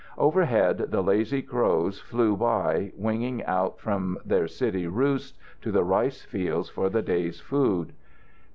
[0.17, 6.23] Overhead the lazy crows flew by, winging out from their city roosts to the rice
[6.23, 7.93] fields for the day's food.